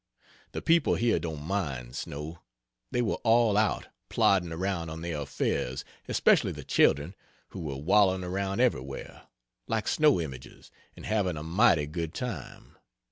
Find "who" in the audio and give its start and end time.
7.49-7.59